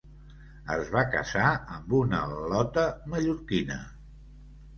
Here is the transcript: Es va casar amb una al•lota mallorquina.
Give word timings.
Es 0.75 0.87
va 0.95 1.03
casar 1.15 1.49
amb 1.75 1.93
una 1.99 2.23
al•lota 2.31 2.87
mallorquina. 3.13 3.79